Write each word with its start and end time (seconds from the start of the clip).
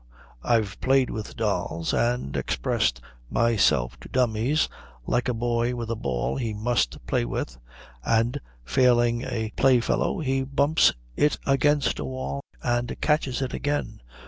I've 0.43 0.81
played 0.81 1.11
with 1.11 1.35
dolls, 1.37 1.93
and 1.93 2.35
expressed 2.35 3.01
myself 3.29 3.99
to 3.99 4.09
dummies 4.09 4.67
like 5.05 5.29
a 5.29 5.33
boy 5.35 5.75
with 5.75 5.91
a 5.91 5.95
ball 5.95 6.37
he 6.37 6.55
must 6.55 7.05
play 7.05 7.23
with, 7.23 7.59
and 8.03 8.41
failing 8.65 9.21
a 9.21 9.53
playfellow 9.57 10.19
he 10.19 10.41
bumps 10.43 10.91
it 11.15 11.37
against 11.45 11.99
a 11.99 12.05
wall 12.05 12.41
and 12.63 12.99
catches 12.99 13.43
it 13.43 13.53
again. 13.53 14.01